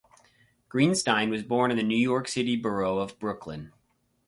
Greenstein 0.67 1.29
was 1.29 1.43
born 1.43 1.69
in 1.69 1.77
the 1.77 1.83
New 1.83 1.95
York 1.95 2.27
City 2.27 2.55
borough 2.55 2.97
of 2.97 3.19
Brooklyn. 3.19 3.71